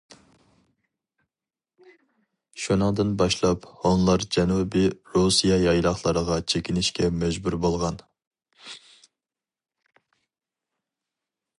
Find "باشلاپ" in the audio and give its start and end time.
3.19-3.67